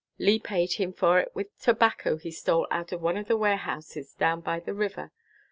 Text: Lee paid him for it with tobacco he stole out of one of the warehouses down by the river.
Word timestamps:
Lee 0.17 0.39
paid 0.39 0.73
him 0.73 0.93
for 0.93 1.19
it 1.19 1.29
with 1.35 1.55
tobacco 1.59 2.17
he 2.17 2.31
stole 2.31 2.65
out 2.71 2.91
of 2.91 3.03
one 3.03 3.17
of 3.17 3.27
the 3.27 3.37
warehouses 3.37 4.15
down 4.15 4.41
by 4.41 4.59
the 4.59 4.73
river. 4.73 5.11